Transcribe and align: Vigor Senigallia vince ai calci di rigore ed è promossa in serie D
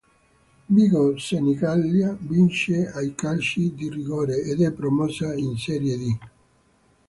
Vigor 0.75 1.19
Senigallia 1.21 2.17
vince 2.21 2.89
ai 2.91 3.13
calci 3.13 3.75
di 3.75 3.87
rigore 3.87 4.41
ed 4.41 4.59
è 4.61 4.71
promossa 4.71 5.35
in 5.35 5.55
serie 5.59 5.95
D 5.95 6.17